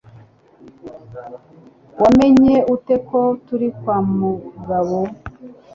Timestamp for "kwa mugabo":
3.77-4.99